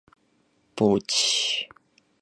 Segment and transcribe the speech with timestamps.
[0.75, 1.69] ポーチ